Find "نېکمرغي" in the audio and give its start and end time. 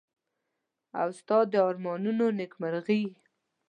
2.39-3.01